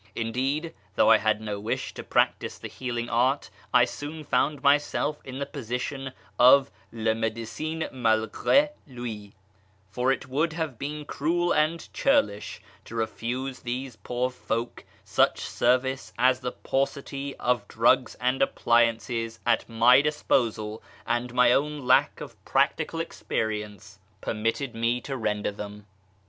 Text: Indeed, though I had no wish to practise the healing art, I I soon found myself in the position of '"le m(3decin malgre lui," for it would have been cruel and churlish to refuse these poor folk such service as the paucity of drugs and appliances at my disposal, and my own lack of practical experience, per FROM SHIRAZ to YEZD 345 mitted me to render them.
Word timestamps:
Indeed, 0.15 0.73
though 0.95 1.11
I 1.11 1.17
had 1.19 1.39
no 1.41 1.59
wish 1.59 1.93
to 1.93 2.03
practise 2.03 2.57
the 2.57 2.67
healing 2.67 3.07
art, 3.07 3.51
I 3.71 3.81
I 3.83 3.85
soon 3.85 4.23
found 4.23 4.63
myself 4.63 5.19
in 5.23 5.37
the 5.37 5.45
position 5.45 6.11
of 6.39 6.71
'"le 6.91 7.11
m(3decin 7.13 7.87
malgre 7.91 8.69
lui," 8.87 9.33
for 9.91 10.11
it 10.11 10.27
would 10.27 10.53
have 10.53 10.79
been 10.79 11.05
cruel 11.05 11.51
and 11.51 11.87
churlish 11.93 12.59
to 12.85 12.95
refuse 12.95 13.59
these 13.59 13.95
poor 13.95 14.31
folk 14.31 14.85
such 15.05 15.41
service 15.41 16.13
as 16.17 16.39
the 16.39 16.51
paucity 16.51 17.35
of 17.35 17.67
drugs 17.67 18.15
and 18.19 18.41
appliances 18.41 19.39
at 19.45 19.69
my 19.69 20.01
disposal, 20.01 20.81
and 21.05 21.31
my 21.31 21.51
own 21.51 21.85
lack 21.85 22.19
of 22.21 22.43
practical 22.43 22.99
experience, 22.99 23.99
per 24.19 24.31
FROM 24.31 24.37
SHIRAZ 24.37 24.41
to 24.41 24.41
YEZD 24.41 24.41
345 24.41 24.43
mitted 24.43 24.75
me 24.81 24.99
to 25.01 25.15
render 25.15 25.51
them. 25.51 25.85